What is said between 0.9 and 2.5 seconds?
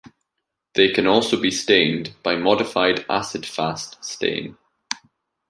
can also be stained by